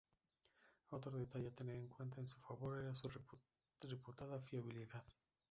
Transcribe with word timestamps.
Otro 0.89 1.15
detalle 1.15 1.49
a 1.49 1.53
tener 1.53 1.75
en 1.75 1.87
cuenta 1.87 2.19
en 2.21 2.27
su 2.27 2.41
favor 2.41 2.75
era 2.79 2.95
su 2.95 3.07
reputada 3.87 4.41
fiabilidad. 4.41 5.05